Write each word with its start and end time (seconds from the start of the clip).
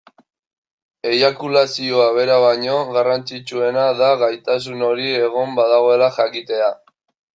Eiakulazioa 1.09 2.07
bera 2.15 2.37
baino, 2.45 2.77
garrantzitsuena 2.95 3.83
da 4.01 4.09
gaitasun 4.23 4.83
hori 4.89 5.07
egon 5.27 5.55
badagoela 5.61 6.09
jakitea. 6.17 6.73